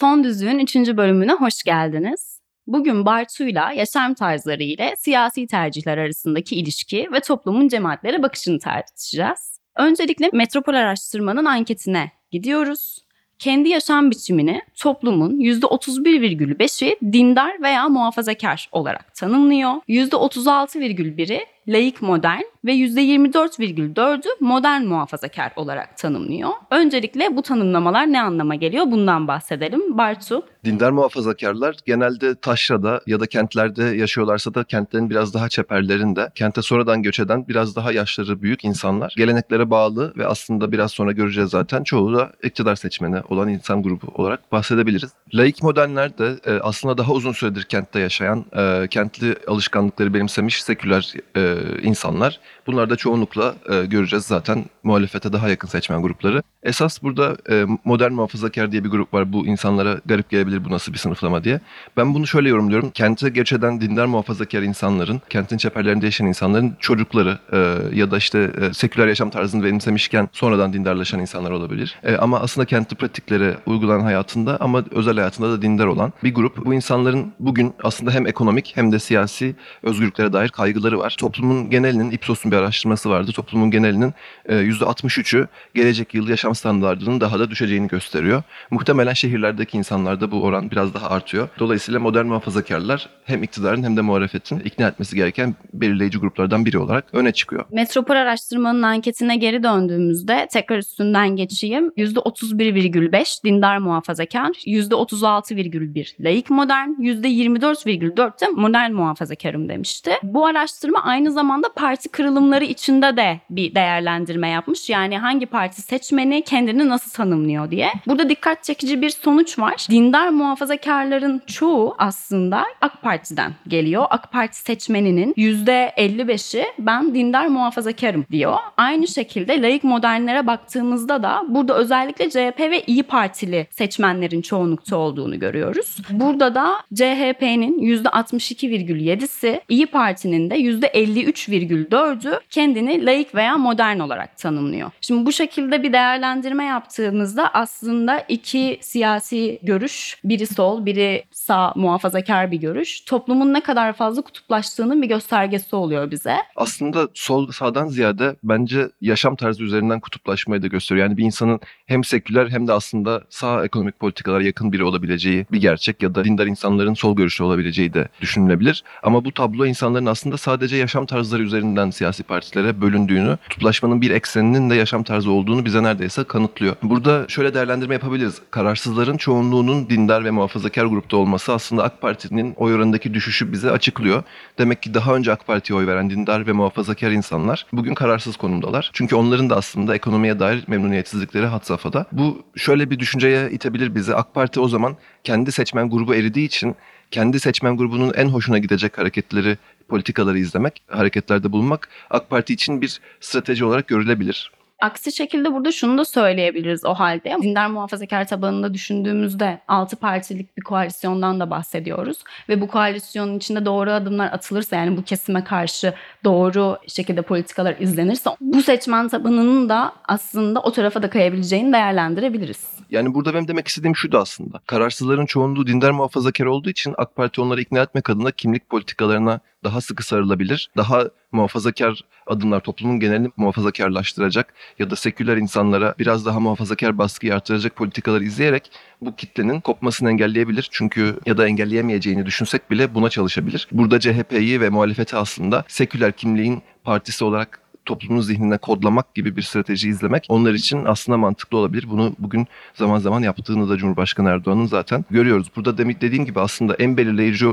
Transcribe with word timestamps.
Son 0.00 0.24
Düzlüğün 0.24 0.58
3. 0.58 0.76
bölümüne 0.76 1.32
hoş 1.32 1.62
geldiniz. 1.62 2.40
Bugün 2.66 3.06
Bartu'yla 3.06 3.72
yaşam 3.72 4.14
tarzları 4.14 4.62
ile 4.62 4.94
siyasi 4.98 5.46
tercihler 5.46 5.98
arasındaki 5.98 6.56
ilişki 6.56 7.08
ve 7.12 7.20
toplumun 7.20 7.68
cemaatlere 7.68 8.22
bakışını 8.22 8.58
tartışacağız. 8.58 9.60
Öncelikle 9.76 10.30
Metropol 10.32 10.74
Araştırma'nın 10.74 11.44
anketine 11.44 12.10
gidiyoruz. 12.30 13.04
Kendi 13.38 13.68
yaşam 13.68 14.10
biçimini 14.10 14.62
toplumun 14.80 15.40
%31,5'i 15.40 17.12
dindar 17.12 17.62
veya 17.62 17.88
muhafazakar 17.88 18.68
olarak 18.72 19.14
tanımlıyor. 19.14 19.74
%36,1'i 19.88 21.46
laik 21.68 22.02
modern 22.02 22.42
ve 22.64 22.74
%24,4'ü 22.74 24.28
modern 24.40 24.82
muhafazakar 24.82 25.52
olarak 25.56 25.98
tanımlıyor. 25.98 26.50
Öncelikle 26.70 27.36
bu 27.36 27.42
tanımlamalar 27.42 28.12
ne 28.12 28.22
anlama 28.22 28.54
geliyor 28.54 28.84
bundan 28.86 29.28
bahsedelim. 29.28 29.98
Bartu. 29.98 30.42
Dindar 30.64 30.90
muhafazakarlar 30.90 31.76
genelde 31.86 32.34
taşrada 32.34 33.00
ya 33.06 33.20
da 33.20 33.26
kentlerde 33.26 33.84
yaşıyorlarsa 33.84 34.54
da 34.54 34.64
kentlerin 34.64 35.10
biraz 35.10 35.34
daha 35.34 35.48
çeperlerinde, 35.48 36.30
kente 36.34 36.62
sonradan 36.62 37.02
göç 37.02 37.20
eden 37.20 37.48
biraz 37.48 37.76
daha 37.76 37.92
yaşları 37.92 38.42
büyük 38.42 38.64
insanlar. 38.64 39.14
Geleneklere 39.16 39.70
bağlı 39.70 40.12
ve 40.16 40.26
aslında 40.26 40.72
biraz 40.72 40.92
sonra 40.92 41.12
göreceğiz 41.12 41.50
zaten 41.50 41.84
çoğu 41.84 42.14
da 42.14 42.32
iktidar 42.42 42.76
seçmeni 42.76 43.20
olan 43.28 43.48
insan 43.48 43.82
grubu 43.82 44.06
olarak 44.14 44.52
bahsedebiliriz. 44.52 45.10
Laik 45.34 45.62
modernler 45.62 46.18
de 46.18 46.36
e, 46.46 46.52
aslında 46.52 46.98
daha 46.98 47.12
uzun 47.12 47.32
süredir 47.32 47.62
kentte 47.62 48.00
yaşayan, 48.00 48.44
e, 48.56 48.86
kentli 48.90 49.36
alışkanlıkları 49.46 50.14
benimsemiş 50.14 50.62
seküler 50.62 51.14
e, 51.36 51.53
insanlar. 51.82 52.40
Bunlar 52.66 52.90
da 52.90 52.96
çoğunlukla 52.96 53.54
e, 53.70 53.86
göreceğiz 53.86 54.24
zaten 54.24 54.64
muhalefete 54.82 55.32
daha 55.32 55.48
yakın 55.48 55.68
seçmen 55.68 56.02
grupları. 56.02 56.42
Esas 56.62 57.02
burada 57.02 57.36
e, 57.50 57.66
modern 57.84 58.12
muhafazakar 58.12 58.72
diye 58.72 58.84
bir 58.84 58.90
grup 58.90 59.14
var. 59.14 59.32
Bu 59.32 59.46
insanlara 59.46 60.00
garip 60.06 60.30
gelebilir 60.30 60.64
bu 60.64 60.70
nasıl 60.70 60.92
bir 60.92 60.98
sınıflama 60.98 61.44
diye. 61.44 61.60
Ben 61.96 62.14
bunu 62.14 62.26
şöyle 62.26 62.48
yorumluyorum. 62.48 62.90
Kente 62.90 63.28
göç 63.28 63.52
eden 63.52 63.80
dindar 63.80 64.06
muhafazakar 64.06 64.62
insanların, 64.62 65.20
kentin 65.30 65.56
çeperlerinde 65.56 66.04
yaşayan 66.04 66.26
insanların 66.26 66.76
çocukları 66.80 67.38
e, 67.52 67.58
ya 67.98 68.10
da 68.10 68.16
işte 68.16 68.50
e, 68.60 68.74
seküler 68.74 69.08
yaşam 69.08 69.30
tarzını 69.30 69.64
benimsemişken 69.64 70.28
sonradan 70.32 70.72
dindarlaşan 70.72 71.20
insanlar 71.20 71.50
olabilir. 71.50 71.98
E, 72.02 72.16
ama 72.16 72.40
aslında 72.40 72.64
kentli 72.64 72.96
pratiklere 72.96 73.56
uygulanan 73.66 74.04
hayatında 74.04 74.56
ama 74.60 74.84
özel 74.90 75.14
hayatında 75.14 75.50
da 75.50 75.62
dindar 75.62 75.86
olan 75.86 76.12
bir 76.24 76.34
grup. 76.34 76.66
Bu 76.66 76.74
insanların 76.74 77.32
bugün 77.40 77.74
aslında 77.82 78.10
hem 78.10 78.26
ekonomik 78.26 78.72
hem 78.74 78.92
de 78.92 78.98
siyasi 78.98 79.56
özgürlüklere 79.82 80.32
dair 80.32 80.48
kaygıları 80.48 80.98
var. 80.98 81.16
Toplumun 81.18 81.70
genelinin, 81.70 82.10
Ipsos'un 82.10 82.53
bir 82.54 82.58
araştırması 82.58 83.10
vardı. 83.10 83.32
Toplumun 83.32 83.70
genelinin 83.70 84.14
e, 84.46 84.54
%63'ü 84.54 85.48
gelecek 85.74 86.14
yıl 86.14 86.28
yaşam 86.28 86.54
standartlarının 86.54 87.20
daha 87.20 87.38
da 87.38 87.50
düşeceğini 87.50 87.88
gösteriyor. 87.88 88.42
Muhtemelen 88.70 89.12
şehirlerdeki 89.12 89.78
insanlarda 89.78 90.30
bu 90.30 90.42
oran 90.42 90.70
biraz 90.70 90.94
daha 90.94 91.10
artıyor. 91.10 91.48
Dolayısıyla 91.58 92.00
modern 92.00 92.26
muhafazakarlar 92.26 93.08
hem 93.24 93.42
iktidarın 93.42 93.82
hem 93.82 93.96
de 93.96 94.00
muhalefetin 94.00 94.60
ikna 94.60 94.88
etmesi 94.88 95.16
gereken 95.16 95.54
belirleyici 95.72 96.18
gruplardan 96.18 96.66
biri 96.66 96.78
olarak 96.78 97.04
öne 97.12 97.32
çıkıyor. 97.32 97.64
Metropol 97.70 98.14
araştırmanın 98.14 98.82
anketine 98.82 99.36
geri 99.36 99.62
döndüğümüzde 99.62 100.48
tekrar 100.52 100.78
üstünden 100.78 101.36
geçeyim. 101.36 101.88
%31,5 101.96 103.44
dindar 103.44 103.78
muhafazakar, 103.78 104.48
%36,1 104.48 106.24
laik 106.24 106.50
modern, 106.50 106.88
%24,4 106.88 108.40
de 108.40 108.48
modern 108.48 108.92
muhafazakarım 108.92 109.68
demişti. 109.68 110.10
Bu 110.22 110.46
araştırma 110.46 111.02
aynı 111.04 111.32
zamanda 111.32 111.68
parti 111.76 112.08
kırılımları 112.44 112.64
içinde 112.64 113.16
de 113.16 113.40
bir 113.50 113.74
değerlendirme 113.74 114.48
yapmış. 114.48 114.90
Yani 114.90 115.18
hangi 115.18 115.46
parti 115.46 115.82
seçmeni 115.82 116.42
kendini 116.42 116.88
nasıl 116.88 117.10
tanımlıyor 117.10 117.70
diye. 117.70 117.92
Burada 118.06 118.28
dikkat 118.28 118.64
çekici 118.64 119.02
bir 119.02 119.10
sonuç 119.10 119.58
var. 119.58 119.86
Dindar 119.90 120.28
muhafazakarların 120.28 121.42
çoğu 121.46 121.94
aslında 121.98 122.64
AK 122.80 123.02
Parti'den 123.02 123.52
geliyor. 123.68 124.06
AK 124.10 124.32
Parti 124.32 124.58
seçmeninin 124.58 125.32
%55'i 125.32 126.64
ben 126.78 127.14
dindar 127.14 127.46
muhafazakarım 127.46 128.26
diyor. 128.30 128.56
Aynı 128.76 129.08
şekilde 129.08 129.62
laik 129.62 129.84
modernlere 129.84 130.46
baktığımızda 130.46 131.22
da 131.22 131.42
burada 131.48 131.74
özellikle 131.74 132.30
CHP 132.30 132.60
ve 132.60 132.82
İyi 132.86 133.02
Partili 133.02 133.66
seçmenlerin 133.70 134.42
çoğunlukta 134.42 134.96
olduğunu 134.96 135.38
görüyoruz. 135.38 135.96
Burada 136.10 136.54
da 136.54 136.74
CHP'nin 136.94 137.78
%62,7'si, 137.78 139.60
İyi 139.68 139.86
Parti'nin 139.86 140.50
de 140.50 140.56
%53,4'ü 140.56 142.33
kendini 142.50 143.06
laik 143.06 143.34
veya 143.34 143.56
modern 143.56 143.98
olarak 143.98 144.38
tanımlıyor. 144.38 144.90
Şimdi 145.00 145.26
bu 145.26 145.32
şekilde 145.32 145.82
bir 145.82 145.92
değerlendirme 145.92 146.64
yaptığımızda 146.64 147.54
aslında 147.54 148.18
iki 148.28 148.78
siyasi 148.82 149.58
görüş, 149.62 150.18
biri 150.24 150.46
sol, 150.46 150.86
biri 150.86 151.24
sağ 151.30 151.72
muhafazakar 151.76 152.50
bir 152.50 152.56
görüş, 152.56 153.00
toplumun 153.00 153.54
ne 153.54 153.60
kadar 153.60 153.92
fazla 153.92 154.22
kutuplaştığının 154.22 155.02
bir 155.02 155.08
göstergesi 155.08 155.76
oluyor 155.76 156.10
bize. 156.10 156.36
Aslında 156.56 157.08
sol 157.14 157.50
sağdan 157.50 157.86
ziyade 157.88 158.36
bence 158.42 158.88
yaşam 159.00 159.36
tarzı 159.36 159.64
üzerinden 159.64 160.00
kutuplaşmayı 160.00 160.62
da 160.62 160.66
gösteriyor. 160.66 161.06
Yani 161.06 161.16
bir 161.16 161.24
insanın 161.24 161.60
hem 161.86 162.04
seküler 162.04 162.48
hem 162.48 162.68
de 162.68 162.72
aslında 162.72 163.22
sağ 163.30 163.64
ekonomik 163.64 164.00
politikalara 164.00 164.42
yakın 164.42 164.72
biri 164.72 164.84
olabileceği 164.84 165.46
bir 165.52 165.60
gerçek 165.60 166.02
ya 166.02 166.14
da 166.14 166.24
dindar 166.24 166.46
insanların 166.46 166.94
sol 166.94 167.16
görüşlü 167.16 167.44
olabileceği 167.44 167.94
de 167.94 168.08
düşünülebilir. 168.20 168.84
Ama 169.02 169.24
bu 169.24 169.32
tablo 169.32 169.66
insanların 169.66 170.06
aslında 170.06 170.36
sadece 170.36 170.76
yaşam 170.76 171.06
tarzları 171.06 171.42
üzerinden 171.42 171.90
siyasi 171.90 172.22
partilere 172.28 172.80
bölündüğünü, 172.80 173.38
kutuplaşmanın 173.42 174.00
bir 174.00 174.10
ekseninin 174.10 174.70
de 174.70 174.74
yaşam 174.74 175.02
tarzı 175.02 175.30
olduğunu 175.30 175.64
bize 175.64 175.82
neredeyse 175.82 176.24
kanıtlıyor. 176.24 176.76
Burada 176.82 177.24
şöyle 177.28 177.54
değerlendirme 177.54 177.94
yapabiliriz. 177.94 178.40
Kararsızların 178.50 179.16
çoğunluğunun 179.16 179.90
dindar 179.90 180.24
ve 180.24 180.30
muhafazakar 180.30 180.84
grupta 180.84 181.16
olması 181.16 181.52
aslında 181.52 181.84
AK 181.84 182.00
Parti'nin 182.00 182.54
oy 182.56 182.74
oranındaki 182.74 183.14
düşüşü 183.14 183.52
bize 183.52 183.70
açıklıyor. 183.70 184.22
Demek 184.58 184.82
ki 184.82 184.94
daha 184.94 185.14
önce 185.14 185.32
AK 185.32 185.46
Parti'ye 185.46 185.78
oy 185.78 185.86
veren 185.86 186.10
dindar 186.10 186.46
ve 186.46 186.52
muhafazakar 186.52 187.10
insanlar 187.10 187.66
bugün 187.72 187.94
kararsız 187.94 188.36
konumdalar. 188.36 188.90
Çünkü 188.92 189.16
onların 189.16 189.50
da 189.50 189.56
aslında 189.56 189.94
ekonomiye 189.94 190.38
dair 190.40 190.64
memnuniyetsizlikleri 190.66 191.46
had 191.46 191.62
safhada. 191.62 192.06
Bu 192.12 192.42
şöyle 192.56 192.90
bir 192.90 192.98
düşünceye 192.98 193.50
itebilir 193.50 193.94
bizi. 193.94 194.14
AK 194.14 194.34
Parti 194.34 194.60
o 194.60 194.68
zaman 194.68 194.96
kendi 195.24 195.52
seçmen 195.52 195.90
grubu 195.90 196.14
eridiği 196.14 196.46
için 196.46 196.76
kendi 197.14 197.40
seçmen 197.40 197.76
grubunun 197.76 198.12
en 198.14 198.28
hoşuna 198.28 198.58
gidecek 198.58 198.98
hareketleri, 198.98 199.58
politikaları 199.88 200.38
izlemek, 200.38 200.82
hareketlerde 200.88 201.52
bulunmak 201.52 201.88
AK 202.10 202.30
Parti 202.30 202.52
için 202.52 202.80
bir 202.80 203.00
strateji 203.20 203.64
olarak 203.64 203.88
görülebilir. 203.88 204.50
Aksi 204.82 205.12
şekilde 205.12 205.52
burada 205.52 205.72
şunu 205.72 205.98
da 205.98 206.04
söyleyebiliriz 206.04 206.84
o 206.84 206.94
halde. 206.94 207.36
Dindar 207.42 207.66
muhafazakar 207.66 208.28
tabanında 208.28 208.74
düşündüğümüzde 208.74 209.60
6 209.68 209.96
partilik 209.96 210.56
bir 210.56 210.62
koalisyondan 210.62 211.40
da 211.40 211.50
bahsediyoruz. 211.50 212.18
Ve 212.48 212.60
bu 212.60 212.66
koalisyonun 212.66 213.36
içinde 213.36 213.64
doğru 213.64 213.90
adımlar 213.90 214.26
atılırsa 214.32 214.76
yani 214.76 214.96
bu 214.96 215.02
kesime 215.02 215.44
karşı 215.44 215.94
doğru 216.24 216.78
şekilde 216.88 217.22
politikalar 217.22 217.76
izlenirse 217.78 218.30
bu 218.40 218.62
seçmen 218.62 219.08
tabanının 219.08 219.68
da 219.68 219.92
aslında 220.08 220.60
o 220.60 220.72
tarafa 220.72 221.02
da 221.02 221.10
kayabileceğini 221.10 221.72
değerlendirebiliriz. 221.72 222.74
Yani 222.90 223.14
burada 223.14 223.34
benim 223.34 223.48
demek 223.48 223.68
istediğim 223.68 223.96
şu 223.96 224.12
da 224.12 224.20
aslında. 224.20 224.60
Kararsızların 224.66 225.26
çoğunluğu 225.26 225.66
dindar 225.66 225.90
muhafazakar 225.90 226.44
olduğu 226.44 226.70
için 226.70 226.94
AK 226.98 227.16
Parti 227.16 227.40
onları 227.40 227.60
ikna 227.60 227.82
etmek 227.82 228.10
adına 228.10 228.30
kimlik 228.30 228.68
politikalarına 228.70 229.40
daha 229.64 229.80
sıkı 229.80 230.06
sarılabilir. 230.06 230.70
Daha 230.76 231.04
muhafazakar 231.32 232.00
adımlar 232.26 232.60
toplumun 232.60 233.00
genelini 233.00 233.30
muhafazakarlaştıracak 233.36 234.54
ya 234.78 234.90
da 234.90 234.96
seküler 234.96 235.36
insanlara 235.36 235.94
biraz 235.98 236.26
daha 236.26 236.40
muhafazakar 236.40 236.98
baskıyı 236.98 237.34
artıracak 237.34 237.76
politikalar 237.76 238.20
izleyerek 238.20 238.70
bu 239.00 239.16
kitlenin 239.16 239.60
kopmasını 239.60 240.10
engelleyebilir. 240.10 240.68
Çünkü 240.70 241.16
ya 241.26 241.38
da 241.38 241.46
engelleyemeyeceğini 241.46 242.26
düşünsek 242.26 242.70
bile 242.70 242.94
buna 242.94 243.10
çalışabilir. 243.10 243.68
Burada 243.72 244.00
CHP'yi 244.00 244.60
ve 244.60 244.68
muhalefeti 244.68 245.16
aslında 245.16 245.64
seküler 245.68 246.12
kimliğin 246.12 246.62
partisi 246.84 247.24
olarak 247.24 247.63
toplumun 247.86 248.20
zihnine 248.20 248.58
kodlamak 248.58 249.14
gibi 249.14 249.36
bir 249.36 249.42
strateji 249.42 249.88
izlemek 249.88 250.26
onlar 250.28 250.54
için 250.54 250.84
aslında 250.84 251.18
mantıklı 251.18 251.58
olabilir. 251.58 251.86
Bunu 251.90 252.12
bugün 252.18 252.46
zaman 252.74 252.98
zaman 252.98 253.22
yaptığını 253.22 253.68
da 253.68 253.76
Cumhurbaşkanı 253.76 254.28
Erdoğan'ın 254.28 254.66
zaten 254.66 255.04
görüyoruz. 255.10 255.50
Burada 255.56 255.78
demek 255.78 256.00
dediğim 256.00 256.24
gibi 256.24 256.40
aslında 256.40 256.74
en 256.74 256.96
belirleyici 256.96 257.46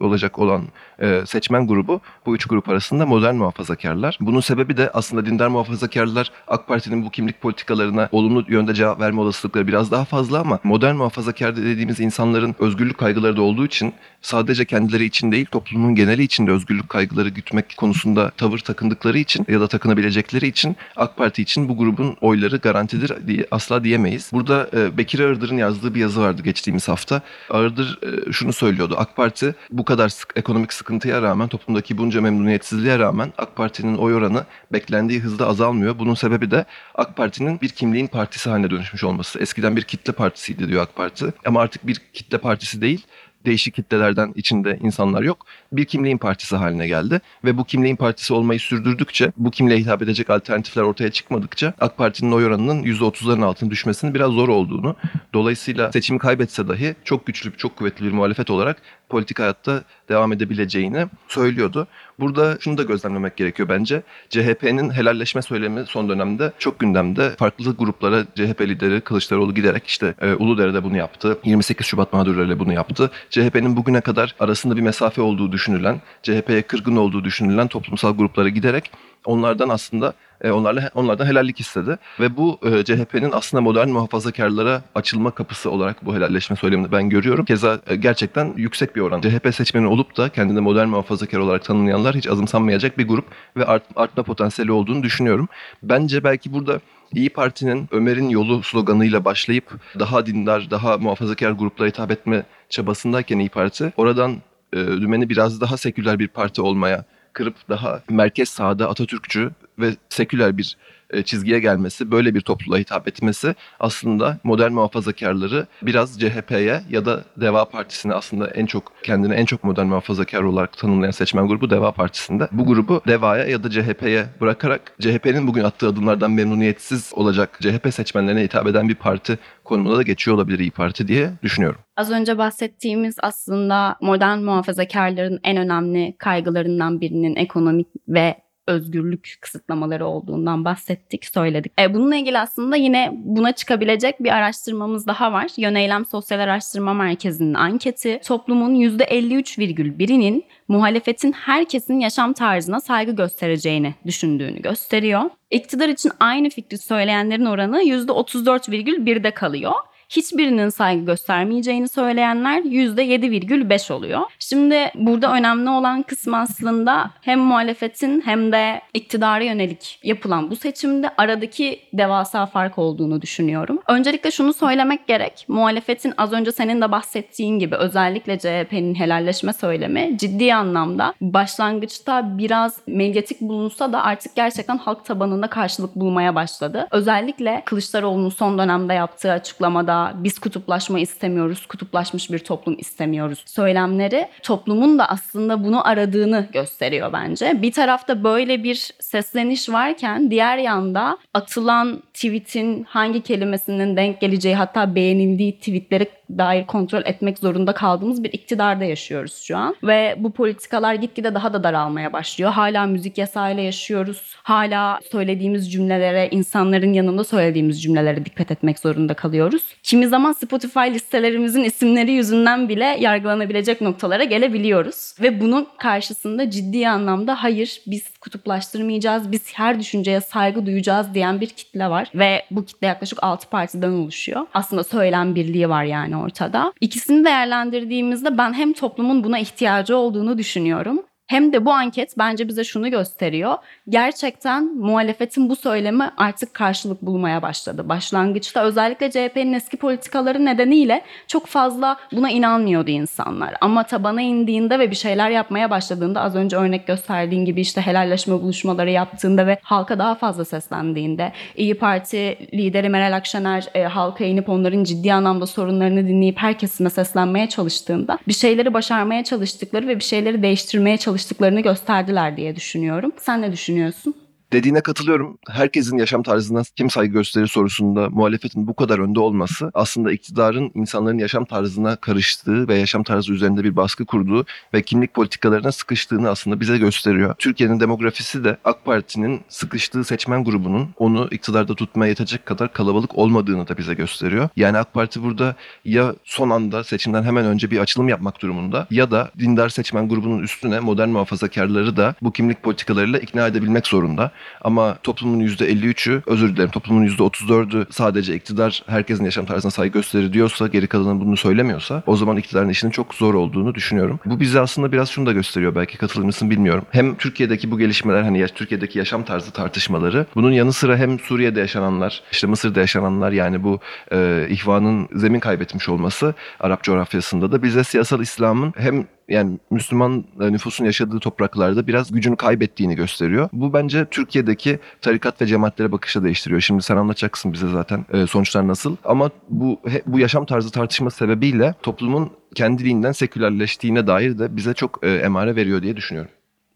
olacak 0.00 0.38
olan 0.38 0.62
e, 0.98 1.22
seçmen 1.26 1.66
grubu 1.66 2.00
bu 2.26 2.34
üç 2.34 2.46
grup 2.46 2.68
arasında 2.68 3.06
modern 3.06 3.34
muhafazakarlar. 3.34 4.18
Bunun 4.20 4.40
sebebi 4.40 4.76
de 4.76 4.90
aslında 4.90 5.26
dindar 5.26 5.48
muhafazakarlar 5.48 6.30
AK 6.48 6.68
Parti'nin 6.68 7.04
bu 7.04 7.10
kimlik 7.10 7.40
politikalarına 7.40 8.08
olumlu 8.12 8.44
yönde 8.48 8.74
cevap 8.74 9.00
verme 9.00 9.20
olasılıkları 9.20 9.66
biraz 9.66 9.90
daha 9.90 10.04
fazla 10.04 10.40
ama 10.40 10.58
modern 10.64 10.94
muhafazakar 10.94 11.56
dediğimiz 11.56 12.00
insanların 12.00 12.54
özgürlük 12.58 12.98
kaygıları 12.98 13.36
da 13.36 13.42
olduğu 13.42 13.66
için 13.66 13.94
sadece 14.22 14.64
kendileri 14.64 15.04
için 15.04 15.32
değil 15.32 15.46
toplumun 15.46 15.94
geneli 15.94 16.22
için 16.22 16.46
de 16.46 16.50
özgürlük 16.50 16.88
kaygıları 16.88 17.28
gütmek 17.28 17.76
konusunda 17.76 18.30
tavır 18.30 18.58
takındıkları 18.58 19.18
için 19.18 19.46
ya 19.52 19.60
da 19.60 19.68
takınabilecekleri 19.68 20.46
için 20.46 20.76
AK 20.96 21.16
Parti 21.16 21.42
için 21.42 21.68
bu 21.68 21.76
grubun 21.76 22.16
oyları 22.20 22.56
garantidir 22.56 23.26
diye 23.26 23.46
asla 23.50 23.84
diyemeyiz. 23.84 24.30
Burada 24.32 24.70
e, 24.74 24.98
Bekir 24.98 25.20
Ağırdır'ın 25.20 25.56
yazdığı 25.56 25.94
bir 25.94 26.00
yazı 26.00 26.20
vardı 26.20 26.42
geçtiğimiz 26.42 26.88
hafta. 26.88 27.22
Ağırdır 27.50 27.98
e, 28.02 28.32
şunu 28.32 28.52
söylüyordu. 28.52 28.94
AK 28.98 29.16
Parti 29.16 29.54
bu 29.70 29.84
kadar 29.84 30.08
sık, 30.08 30.32
ekonomik 30.36 30.72
sıkıntıya 30.72 31.22
rağmen 31.22 31.48
toplumdaki 31.48 31.98
bunca 31.98 32.20
memnuniyetsizliğe 32.20 32.98
rağmen 32.98 33.32
AK 33.38 33.56
Parti'nin 33.56 33.96
oy 33.96 34.14
oranı 34.14 34.44
beklendiği 34.72 35.20
hızda 35.20 35.46
azalmıyor. 35.46 35.98
Bunun 35.98 36.14
sebebi 36.14 36.50
de 36.50 36.64
AK 36.94 37.16
Parti'nin 37.16 37.60
bir 37.60 37.68
kimliğin 37.68 38.06
partisi 38.06 38.50
haline 38.50 38.70
dönüşmüş 38.70 39.04
olması. 39.04 39.38
Eskiden 39.38 39.76
bir 39.76 39.82
kitle 39.82 40.12
partisiydi 40.12 40.68
diyor 40.68 40.82
AK 40.82 40.96
Parti 40.96 41.26
ama 41.46 41.60
artık 41.60 41.86
bir 41.86 42.00
kitle 42.12 42.38
partisi 42.38 42.82
değil 42.82 43.06
değişik 43.46 43.74
kitlelerden 43.74 44.32
içinde 44.34 44.78
insanlar 44.82 45.22
yok. 45.22 45.46
Bir 45.72 45.84
kimliğin 45.84 46.18
partisi 46.18 46.56
haline 46.56 46.86
geldi 46.86 47.20
ve 47.44 47.58
bu 47.58 47.64
kimliğin 47.64 47.96
partisi 47.96 48.34
olmayı 48.34 48.60
sürdürdükçe, 48.60 49.32
bu 49.36 49.50
kimliğe 49.50 49.78
hitap 49.78 50.02
edecek 50.02 50.30
alternatifler 50.30 50.82
ortaya 50.82 51.10
çıkmadıkça 51.10 51.74
AK 51.80 51.96
Parti'nin 51.96 52.32
oy 52.32 52.46
oranının 52.46 52.82
%30'ların 52.82 53.44
altına 53.44 53.70
düşmesinin 53.70 54.14
biraz 54.14 54.30
zor 54.30 54.48
olduğunu, 54.48 54.96
dolayısıyla 55.34 55.92
seçimi 55.92 56.18
kaybetse 56.18 56.68
dahi 56.68 56.94
çok 57.04 57.26
güçlü, 57.26 57.56
çok 57.56 57.76
kuvvetli 57.76 58.06
bir 58.06 58.12
muhalefet 58.12 58.50
olarak 58.50 58.82
politik 59.12 59.38
hayatta 59.38 59.82
devam 60.08 60.32
edebileceğini 60.32 61.06
söylüyordu. 61.28 61.86
Burada 62.20 62.56
şunu 62.60 62.78
da 62.78 62.82
gözlemlemek 62.82 63.36
gerekiyor 63.36 63.68
bence. 63.68 64.02
CHP'nin 64.28 64.90
helalleşme 64.90 65.42
söylemi 65.42 65.84
son 65.86 66.08
dönemde 66.08 66.52
çok 66.58 66.78
gündemde. 66.78 67.30
Farklı 67.30 67.76
gruplara 67.76 68.24
CHP 68.24 68.60
lideri 68.60 69.00
Kılıçdaroğlu 69.00 69.54
giderek 69.54 69.86
işte 69.86 70.14
e, 70.20 70.34
Uludere'de 70.34 70.84
bunu 70.84 70.96
yaptı. 70.96 71.38
28 71.44 71.86
Şubat 71.86 72.12
mağdurlarıyla 72.12 72.58
bunu 72.58 72.72
yaptı. 72.72 73.10
CHP'nin 73.30 73.76
bugüne 73.76 74.00
kadar 74.00 74.34
arasında 74.40 74.76
bir 74.76 74.82
mesafe 74.82 75.22
olduğu 75.22 75.52
düşünülen, 75.52 76.00
CHP'ye 76.22 76.62
kırgın 76.62 76.96
olduğu 76.96 77.24
düşünülen 77.24 77.68
toplumsal 77.68 78.16
gruplara 78.16 78.48
giderek 78.48 78.90
onlardan 79.24 79.68
aslında 79.68 80.14
onlarla 80.50 80.90
onlardan 80.94 81.26
helallik 81.26 81.60
istedi 81.60 81.98
ve 82.20 82.36
bu 82.36 82.58
e, 82.62 82.84
CHP'nin 82.84 83.32
aslında 83.32 83.60
modern 83.60 83.88
muhafazakarlara 83.88 84.82
açılma 84.94 85.30
kapısı 85.30 85.70
olarak 85.70 86.06
bu 86.06 86.14
helalleşme 86.14 86.56
söylemini 86.56 86.92
ben 86.92 87.08
görüyorum. 87.08 87.44
Keza 87.44 87.80
e, 87.86 87.96
gerçekten 87.96 88.54
yüksek 88.56 88.96
bir 88.96 89.00
oran. 89.00 89.20
CHP 89.20 89.54
seçmeni 89.54 89.86
olup 89.86 90.16
da 90.16 90.28
kendini 90.28 90.60
modern 90.60 90.88
muhafazakar 90.88 91.38
olarak 91.38 91.64
tanımlayanlar 91.64 92.16
hiç 92.16 92.26
azımsanmayacak 92.26 92.98
bir 92.98 93.08
grup 93.08 93.24
ve 93.56 93.66
art, 93.66 93.82
artma 93.96 94.22
potansiyeli 94.22 94.72
olduğunu 94.72 95.02
düşünüyorum. 95.02 95.48
Bence 95.82 96.24
belki 96.24 96.52
burada 96.52 96.80
İyi 97.14 97.30
Parti'nin 97.30 97.88
Ömer'in 97.90 98.28
yolu 98.28 98.62
sloganıyla 98.62 99.24
başlayıp 99.24 99.70
daha 99.98 100.26
dindar, 100.26 100.70
daha 100.70 100.98
muhafazakar 100.98 101.50
gruplara 101.50 101.88
hitap 101.88 102.10
etme 102.10 102.42
çabasındayken 102.68 103.38
İyi 103.38 103.48
Parti 103.48 103.92
oradan 103.96 104.36
e, 104.72 104.76
dümeni 104.76 105.28
biraz 105.30 105.60
daha 105.60 105.76
seküler 105.76 106.18
bir 106.18 106.28
parti 106.28 106.62
olmaya 106.62 107.04
kırıp 107.32 107.54
daha 107.68 108.00
merkez 108.10 108.48
sağda 108.48 108.88
Atatürkçü 108.88 109.50
ve 109.82 109.96
seküler 110.08 110.58
bir 110.58 110.76
e, 111.12 111.22
çizgiye 111.22 111.60
gelmesi, 111.60 112.10
böyle 112.10 112.34
bir 112.34 112.40
topluluğa 112.40 112.78
hitap 112.78 113.08
etmesi 113.08 113.54
aslında 113.80 114.38
modern 114.44 114.72
muhafazakarları 114.72 115.66
biraz 115.82 116.20
CHP'ye 116.20 116.82
ya 116.90 117.06
da 117.06 117.24
Deva 117.36 117.64
Partisi'ne 117.64 118.14
aslında 118.14 118.46
en 118.46 118.66
çok 118.66 118.92
kendini 119.02 119.34
en 119.34 119.44
çok 119.44 119.64
modern 119.64 119.86
muhafazakar 119.86 120.42
olarak 120.42 120.78
tanımlayan 120.78 121.10
seçmen 121.10 121.48
grubu 121.48 121.70
Deva 121.70 121.92
Partisi'nde. 121.92 122.48
Bu 122.52 122.66
grubu 122.66 123.02
Deva'ya 123.06 123.44
ya 123.44 123.64
da 123.64 123.70
CHP'ye 123.70 124.26
bırakarak 124.40 124.92
CHP'nin 125.00 125.46
bugün 125.46 125.64
attığı 125.64 125.88
adımlardan 125.88 126.30
memnuniyetsiz 126.30 127.12
olacak 127.14 127.58
CHP 127.60 127.94
seçmenlerine 127.94 128.42
hitap 128.42 128.66
eden 128.66 128.88
bir 128.88 128.94
parti 128.94 129.38
konumuna 129.64 129.96
da 129.96 130.02
geçiyor 130.02 130.36
olabilir 130.36 130.58
İyi 130.58 130.70
Parti 130.70 131.08
diye 131.08 131.30
düşünüyorum. 131.42 131.80
Az 131.96 132.10
önce 132.10 132.38
bahsettiğimiz 132.38 133.16
aslında 133.22 133.96
modern 134.00 134.38
muhafazakarların 134.38 135.40
en 135.44 135.56
önemli 135.56 136.16
kaygılarından 136.18 137.00
birinin 137.00 137.36
ekonomik 137.36 137.88
ve 138.08 138.36
özgürlük 138.66 139.36
kısıtlamaları 139.40 140.06
olduğundan 140.06 140.64
bahsettik, 140.64 141.24
söyledik. 141.24 141.72
E, 141.80 141.94
bununla 141.94 142.16
ilgili 142.16 142.38
aslında 142.38 142.76
yine 142.76 143.10
buna 143.12 143.52
çıkabilecek 143.52 144.22
bir 144.22 144.30
araştırmamız 144.30 145.06
daha 145.06 145.32
var. 145.32 145.50
Yöneylem 145.56 146.06
Sosyal 146.06 146.40
Araştırma 146.40 146.94
Merkezi'nin 146.94 147.54
anketi 147.54 148.20
toplumun 148.26 148.74
%53,1'inin 148.74 150.44
muhalefetin 150.68 151.32
herkesin 151.32 152.00
yaşam 152.00 152.32
tarzına 152.32 152.80
saygı 152.80 153.12
göstereceğini 153.12 153.94
düşündüğünü 154.06 154.62
gösteriyor. 154.62 155.22
İktidar 155.50 155.88
için 155.88 156.12
aynı 156.20 156.50
fikri 156.50 156.78
söyleyenlerin 156.78 157.44
oranı 157.44 157.82
%34,1'de 157.82 159.30
kalıyor 159.30 159.72
hiçbirinin 160.16 160.68
saygı 160.68 161.04
göstermeyeceğini 161.04 161.88
söyleyenler 161.88 162.58
%7,5 162.62 163.92
oluyor. 163.92 164.20
Şimdi 164.38 164.90
burada 164.94 165.32
önemli 165.32 165.70
olan 165.70 166.02
kısmı 166.02 166.38
aslında 166.38 167.10
hem 167.20 167.40
muhalefetin 167.40 168.22
hem 168.24 168.52
de 168.52 168.80
iktidara 168.94 169.44
yönelik 169.44 169.98
yapılan 170.02 170.50
bu 170.50 170.56
seçimde 170.56 171.10
aradaki 171.18 171.80
devasa 171.92 172.46
fark 172.46 172.78
olduğunu 172.78 173.22
düşünüyorum. 173.22 173.78
Öncelikle 173.88 174.30
şunu 174.30 174.52
söylemek 174.52 175.06
gerek. 175.06 175.44
Muhalefetin 175.48 176.14
az 176.18 176.32
önce 176.32 176.52
senin 176.52 176.80
de 176.80 176.92
bahsettiğin 176.92 177.58
gibi 177.58 177.76
özellikle 177.76 178.38
CHP'nin 178.38 178.94
helalleşme 178.94 179.52
söylemi 179.52 180.18
ciddi 180.18 180.54
anlamda 180.54 181.14
başlangıçta 181.20 182.38
biraz 182.38 182.78
medyatik 182.86 183.40
bulunsa 183.40 183.92
da 183.92 184.02
artık 184.02 184.36
gerçekten 184.36 184.78
halk 184.78 185.04
tabanında 185.04 185.46
karşılık 185.46 185.96
bulmaya 185.96 186.34
başladı. 186.34 186.88
Özellikle 186.90 187.62
Kılıçdaroğlu'nun 187.64 188.28
son 188.28 188.58
dönemde 188.58 188.94
yaptığı 188.94 189.32
açıklamada 189.32 190.01
biz 190.14 190.38
kutuplaşma 190.38 191.00
istemiyoruz, 191.00 191.66
kutuplaşmış 191.66 192.30
bir 192.30 192.38
toplum 192.38 192.76
istemiyoruz 192.78 193.42
söylemleri 193.46 194.28
toplumun 194.42 194.98
da 194.98 195.08
aslında 195.08 195.64
bunu 195.64 195.88
aradığını 195.88 196.48
gösteriyor 196.52 197.12
bence. 197.12 197.62
Bir 197.62 197.72
tarafta 197.72 198.24
böyle 198.24 198.64
bir 198.64 198.90
sesleniş 199.00 199.68
varken 199.68 200.30
diğer 200.30 200.58
yanda 200.58 201.18
atılan 201.34 202.02
tweetin 202.14 202.84
hangi 202.84 203.20
kelimesinin 203.20 203.96
denk 203.96 204.20
geleceği 204.20 204.54
hatta 204.54 204.94
beğenildiği 204.94 205.58
tweetleri 205.58 206.06
dair 206.38 206.66
kontrol 206.66 207.02
etmek 207.04 207.38
zorunda 207.38 207.72
kaldığımız 207.72 208.24
bir 208.24 208.32
iktidarda 208.32 208.84
yaşıyoruz 208.84 209.42
şu 209.42 209.56
an. 209.56 209.76
Ve 209.82 210.14
bu 210.18 210.32
politikalar 210.32 210.94
gitgide 210.94 211.34
daha 211.34 211.52
da 211.52 211.64
daralmaya 211.64 212.12
başlıyor. 212.12 212.52
Hala 212.52 212.86
müzik 212.86 213.18
yasayla 213.18 213.62
yaşıyoruz. 213.62 214.34
Hala 214.42 215.00
söylediğimiz 215.10 215.72
cümlelere, 215.72 216.28
insanların 216.30 216.92
yanında 216.92 217.24
söylediğimiz 217.24 217.82
cümlelere 217.82 218.24
dikkat 218.24 218.50
etmek 218.50 218.78
zorunda 218.78 219.14
kalıyoruz. 219.14 219.62
Kimi 219.82 220.08
zaman 220.08 220.32
Spotify 220.32 220.80
listelerimizin 220.80 221.64
isimleri 221.64 222.12
yüzünden 222.12 222.68
bile 222.68 222.96
yargılanabilecek 223.00 223.80
noktalara 223.80 224.24
gelebiliyoruz. 224.24 225.14
Ve 225.20 225.40
bunun 225.40 225.66
karşısında 225.78 226.50
ciddi 226.50 226.88
anlamda 226.88 227.42
hayır 227.42 227.80
biz 227.86 228.18
kutuplaştırmayacağız, 228.20 229.32
biz 229.32 229.52
her 229.54 229.80
düşünceye 229.80 230.20
saygı 230.20 230.66
duyacağız 230.66 231.14
diyen 231.14 231.40
bir 231.40 231.46
kitle 231.46 231.90
var. 231.90 232.10
Ve 232.14 232.42
bu 232.50 232.64
kitle 232.64 232.86
yaklaşık 232.86 233.18
6 233.22 233.48
partiden 233.48 233.90
oluşuyor. 233.92 234.46
Aslında 234.54 234.84
söylem 234.84 235.34
birliği 235.34 235.68
var 235.68 235.84
yani 235.84 236.16
ortada. 236.22 236.72
İkisini 236.80 237.24
değerlendirdiğimizde 237.24 238.38
ben 238.38 238.52
hem 238.52 238.72
toplumun 238.72 239.24
buna 239.24 239.38
ihtiyacı 239.38 239.96
olduğunu 239.96 240.38
düşünüyorum 240.38 241.01
hem 241.32 241.52
de 241.52 241.64
bu 241.64 241.72
anket 241.72 242.18
bence 242.18 242.48
bize 242.48 242.64
şunu 242.64 242.90
gösteriyor. 242.90 243.54
Gerçekten 243.88 244.64
muhalefetin 244.64 245.48
bu 245.48 245.56
söylemi 245.56 246.10
artık 246.16 246.54
karşılık 246.54 247.02
bulmaya 247.02 247.42
başladı. 247.42 247.88
Başlangıçta 247.88 248.62
özellikle 248.64 249.10
CHP'nin 249.10 249.52
eski 249.52 249.76
politikaları 249.76 250.44
nedeniyle 250.44 251.02
çok 251.26 251.46
fazla 251.46 251.96
buna 252.12 252.30
inanmıyordu 252.30 252.90
insanlar. 252.90 253.54
Ama 253.60 253.82
tabana 253.82 254.20
indiğinde 254.20 254.78
ve 254.78 254.90
bir 254.90 254.96
şeyler 254.96 255.30
yapmaya 255.30 255.70
başladığında 255.70 256.20
az 256.20 256.34
önce 256.34 256.56
örnek 256.56 256.86
gösterdiğin 256.86 257.44
gibi 257.44 257.60
işte 257.60 257.80
helalleşme 257.80 258.34
buluşmaları 258.34 258.90
yaptığında 258.90 259.46
ve 259.46 259.58
halka 259.62 259.98
daha 259.98 260.14
fazla 260.14 260.44
seslendiğinde 260.44 261.32
İyi 261.56 261.74
Parti 261.74 262.38
lideri 262.54 262.88
Meral 262.88 263.16
Akşener 263.16 263.68
e, 263.74 263.82
halka 263.82 264.24
inip 264.24 264.48
onların 264.48 264.84
ciddi 264.84 265.12
anlamda 265.12 265.46
sorunlarını 265.46 266.08
dinleyip 266.08 266.38
her 266.38 266.58
kesime 266.58 266.90
seslenmeye 266.90 267.48
çalıştığında 267.48 268.18
bir 268.28 268.32
şeyleri 268.32 268.74
başarmaya 268.74 269.24
çalıştıkları 269.24 269.88
ve 269.88 269.96
bir 269.96 270.04
şeyleri 270.04 270.42
değiştirmeye 270.42 270.96
çalıştıklarını 271.22 271.60
gösterdiler 271.60 272.36
diye 272.36 272.56
düşünüyorum. 272.56 273.12
Sen 273.18 273.42
ne 273.42 273.52
düşünüyorsun? 273.52 274.11
Dediğine 274.52 274.80
katılıyorum. 274.80 275.38
Herkesin 275.48 275.98
yaşam 275.98 276.22
tarzına 276.22 276.62
kim 276.76 276.90
saygı 276.90 277.12
gösterir 277.12 277.46
sorusunda 277.46 278.10
muhalefetin 278.10 278.66
bu 278.66 278.76
kadar 278.76 278.98
önde 278.98 279.20
olması 279.20 279.70
aslında 279.74 280.12
iktidarın 280.12 280.70
insanların 280.74 281.18
yaşam 281.18 281.44
tarzına 281.44 281.96
karıştığı 281.96 282.68
ve 282.68 282.74
yaşam 282.74 283.02
tarzı 283.02 283.32
üzerinde 283.32 283.64
bir 283.64 283.76
baskı 283.76 284.06
kurduğu 284.06 284.46
ve 284.74 284.82
kimlik 284.82 285.14
politikalarına 285.14 285.72
sıkıştığını 285.72 286.30
aslında 286.30 286.60
bize 286.60 286.78
gösteriyor. 286.78 287.34
Türkiye'nin 287.38 287.80
demografisi 287.80 288.44
de 288.44 288.56
AK 288.64 288.84
Parti'nin 288.84 289.40
sıkıştığı 289.48 290.04
seçmen 290.04 290.44
grubunun 290.44 290.88
onu 290.96 291.28
iktidarda 291.30 291.74
tutmaya 291.74 292.08
yetecek 292.08 292.46
kadar 292.46 292.72
kalabalık 292.72 293.18
olmadığını 293.18 293.68
da 293.68 293.78
bize 293.78 293.94
gösteriyor. 293.94 294.48
Yani 294.56 294.78
AK 294.78 294.94
Parti 294.94 295.22
burada 295.22 295.54
ya 295.84 296.14
son 296.24 296.50
anda 296.50 296.84
seçimden 296.84 297.22
hemen 297.22 297.44
önce 297.44 297.70
bir 297.70 297.78
açılım 297.78 298.08
yapmak 298.08 298.42
durumunda 298.42 298.86
ya 298.90 299.10
da 299.10 299.30
dindar 299.38 299.68
seçmen 299.68 300.08
grubunun 300.08 300.42
üstüne 300.42 300.80
modern 300.80 301.08
muhafazakarları 301.08 301.96
da 301.96 302.14
bu 302.22 302.32
kimlik 302.32 302.62
politikalarıyla 302.62 303.18
ikna 303.18 303.46
edebilmek 303.46 303.86
zorunda. 303.86 304.32
Ama 304.60 304.98
toplumun 305.02 305.46
%53'ü, 305.46 306.22
özür 306.26 306.56
dilerim 306.56 306.70
toplumun 306.70 307.06
%34'ü 307.06 307.86
sadece 307.90 308.34
iktidar 308.34 308.82
herkesin 308.86 309.24
yaşam 309.24 309.46
tarzına 309.46 309.70
saygı 309.70 309.92
gösterir 309.92 310.32
diyorsa, 310.32 310.66
geri 310.66 310.86
kalanın 310.86 311.20
bunu 311.20 311.36
söylemiyorsa 311.36 312.02
o 312.06 312.16
zaman 312.16 312.36
iktidarın 312.36 312.68
işinin 312.68 312.90
çok 312.90 313.14
zor 313.14 313.34
olduğunu 313.34 313.74
düşünüyorum. 313.74 314.20
Bu 314.24 314.40
bize 314.40 314.60
aslında 314.60 314.92
biraz 314.92 315.10
şunu 315.10 315.26
da 315.26 315.32
gösteriyor 315.32 315.74
belki 315.74 315.98
katılır 315.98 316.50
bilmiyorum. 316.50 316.84
Hem 316.90 317.14
Türkiye'deki 317.14 317.70
bu 317.70 317.78
gelişmeler 317.78 318.22
hani 318.22 318.46
Türkiye'deki 318.46 318.98
yaşam 318.98 319.24
tarzı 319.24 319.50
tartışmaları 319.52 320.26
bunun 320.34 320.52
yanı 320.52 320.72
sıra 320.72 320.96
hem 320.96 321.18
Suriye'de 321.18 321.60
yaşananlar, 321.60 322.22
işte 322.32 322.46
Mısır'da 322.46 322.80
yaşananlar 322.80 323.32
yani 323.32 323.62
bu 323.62 323.80
e, 324.12 324.46
ihvanın 324.50 325.08
zemin 325.14 325.40
kaybetmiş 325.40 325.88
olması 325.88 326.34
Arap 326.60 326.82
coğrafyasında 326.82 327.52
da 327.52 327.62
bize 327.62 327.84
siyasal 327.84 328.20
İslam'ın 328.20 328.74
hem 328.76 329.06
yani 329.28 329.58
Müslüman 329.70 330.24
e, 330.40 330.52
nüfusun 330.52 330.84
yaşadığı 330.84 331.18
topraklarda 331.18 331.86
biraz 331.86 332.12
gücünü 332.12 332.36
kaybettiğini 332.36 332.94
gösteriyor. 332.94 333.48
Bu 333.52 333.72
bence 333.72 334.06
Türkiye'deki 334.10 334.78
tarikat 335.00 335.42
ve 335.42 335.46
cemaatlere 335.46 335.92
bakışa 335.92 336.24
değiştiriyor. 336.24 336.60
Şimdi 336.60 336.82
sen 336.82 336.96
anlatacaksın 336.96 337.52
bize 337.52 337.68
zaten 337.68 338.06
e, 338.12 338.26
sonuçlar 338.26 338.68
nasıl. 338.68 338.96
Ama 339.04 339.30
bu 339.48 339.80
bu 340.06 340.18
yaşam 340.18 340.46
tarzı 340.46 340.70
tartışma 340.70 341.10
sebebiyle 341.10 341.74
toplumun 341.82 342.30
kendiliğinden 342.54 343.12
sekülerleştiğine 343.12 344.06
dair 344.06 344.38
de 344.38 344.56
bize 344.56 344.74
çok 344.74 344.98
e, 345.02 345.10
emare 345.10 345.56
veriyor 345.56 345.82
diye 345.82 345.96
düşünüyorum. 345.96 346.30